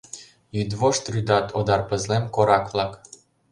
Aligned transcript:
Йӱдвошт 0.55 1.03
рӱдат 1.13 1.47
одар 1.59 1.81
пызлем 1.89 2.23
корак-влак. 2.35 2.91